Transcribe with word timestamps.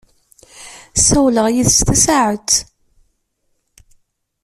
Ssawleɣ 0.99 1.47
yid-s 1.53 1.79
tasaɛet. 1.87 2.49